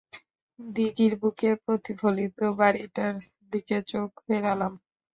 দিঘির 0.59 1.13
বুকে 1.21 1.49
প্রতিফলিত 1.63 2.37
বাড়িটার 2.59 3.15
দিকে 3.53 3.77
চোখ 3.91 4.09
ফেরালাম। 4.25 4.73